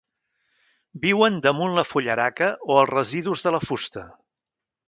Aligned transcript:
Viuen 1.03 1.37
damunt 1.47 1.77
la 1.79 1.85
fullaraca 1.89 2.49
o 2.77 2.81
els 2.85 2.93
residus 2.95 3.49
de 3.49 3.57
la 3.57 3.65
fusta. 3.71 4.09